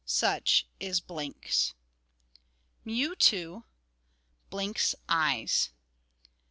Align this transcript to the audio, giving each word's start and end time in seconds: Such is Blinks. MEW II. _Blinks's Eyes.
Such 0.03 0.67
is 0.79 0.99
Blinks. 0.99 1.75
MEW 2.83 3.13
II. 3.31 3.61
_Blinks's 4.51 4.95
Eyes. 5.07 5.69